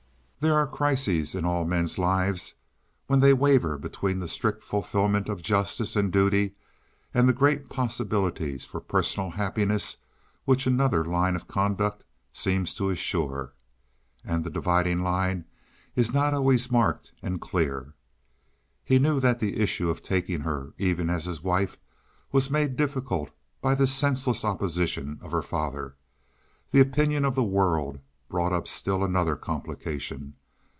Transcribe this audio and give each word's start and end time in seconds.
There 0.43 0.55
are 0.57 0.65
crises 0.65 1.35
in 1.35 1.45
all 1.45 1.65
men's 1.65 1.99
lives 1.99 2.55
when 3.05 3.19
they 3.19 3.31
waver 3.31 3.77
between 3.77 4.17
the 4.17 4.27
strict 4.27 4.63
fulfilment 4.63 5.29
of 5.29 5.43
justice 5.43 5.95
and 5.95 6.11
duty 6.11 6.55
and 7.13 7.29
the 7.29 7.31
great 7.31 7.69
possibilities 7.69 8.65
for 8.65 8.81
personal 8.81 9.29
happiness 9.29 9.97
which 10.45 10.65
another 10.65 11.05
line 11.05 11.35
of 11.35 11.47
conduct 11.47 12.03
seems 12.31 12.73
to 12.73 12.89
assure. 12.89 13.53
And 14.25 14.43
the 14.43 14.49
dividing 14.49 15.03
line 15.03 15.45
is 15.95 16.11
not 16.11 16.33
always 16.33 16.71
marked 16.71 17.11
and 17.21 17.39
clear. 17.39 17.93
He 18.83 18.97
knew 18.97 19.19
that 19.19 19.37
the 19.37 19.57
issue 19.59 19.91
of 19.91 20.01
taking 20.01 20.39
her, 20.41 20.73
even 20.79 21.11
as 21.11 21.25
his 21.25 21.43
wife, 21.43 21.77
was 22.31 22.49
made 22.49 22.75
difficult 22.75 23.29
by 23.61 23.75
the 23.75 23.85
senseless 23.85 24.43
opposition 24.43 25.19
of 25.21 25.33
her 25.33 25.43
father. 25.43 25.97
The 26.71 26.79
opinion 26.79 27.25
of 27.25 27.35
the 27.35 27.43
world 27.43 27.99
brought 28.29 28.53
up 28.53 28.65
still 28.65 29.03
another 29.03 29.35
complication. 29.35 30.33